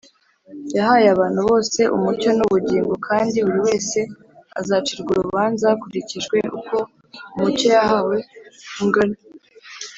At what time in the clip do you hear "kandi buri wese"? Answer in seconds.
3.07-3.99